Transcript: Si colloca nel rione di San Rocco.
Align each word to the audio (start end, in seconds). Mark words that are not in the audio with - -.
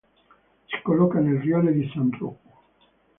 Si 0.67 0.81
colloca 0.81 1.19
nel 1.19 1.37
rione 1.39 1.73
di 1.73 1.87
San 1.93 2.09
Rocco. 2.17 2.63